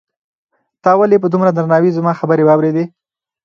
[0.83, 2.85] تا ولې په دومره درناوي زما خبرې واورېدې؟